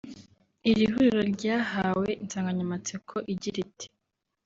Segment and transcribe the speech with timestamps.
[0.69, 3.87] Iri huriro ryahawe insanganyamatsiko igira iti